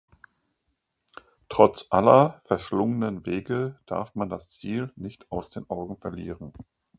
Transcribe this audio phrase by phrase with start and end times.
[1.47, 6.53] Trotz aller verschlungenen Wege darf man das Ziel nicht aus den Augen verlieren.